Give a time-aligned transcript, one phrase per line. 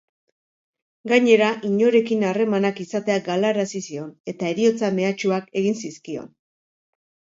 [1.11, 6.33] Gainera, inorekin harremanak izatea galarazi zion, eta heriotza-mehatxuak egin zizkion.